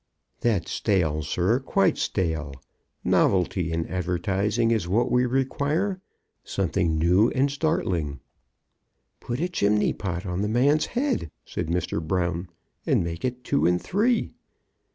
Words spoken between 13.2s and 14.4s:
it two and three."